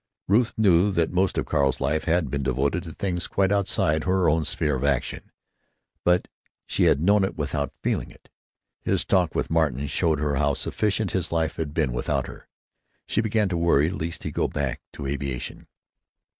Ruth 0.27 0.57
knew 0.57 0.91
that 0.93 1.11
most 1.11 1.37
of 1.37 1.45
Carl's 1.45 1.79
life 1.79 2.05
had 2.05 2.31
been 2.31 2.41
devoted 2.41 2.81
to 2.85 2.91
things 2.93 3.27
quite 3.27 3.51
outside 3.51 4.03
her 4.05 4.27
own 4.27 4.43
sphere 4.45 4.73
of 4.75 4.83
action, 4.83 5.31
but 6.03 6.27
she 6.65 6.85
had 6.85 6.99
known 7.03 7.23
it 7.23 7.37
without 7.37 7.71
feeling 7.83 8.09
it. 8.09 8.27
His 8.81 9.05
talk 9.05 9.35
with 9.35 9.51
Martin 9.51 9.85
showed 9.85 10.17
her 10.19 10.37
how 10.37 10.55
sufficient 10.55 11.11
his 11.11 11.31
life 11.31 11.57
had 11.57 11.71
been 11.71 11.93
without 11.93 12.25
her. 12.25 12.47
She 13.05 13.21
began 13.21 13.47
to 13.49 13.57
worry 13.57 13.91
lest 13.91 14.23
he 14.23 14.31
go 14.31 14.47
back 14.47 14.81
to 14.93 15.05
aviation. 15.05 15.67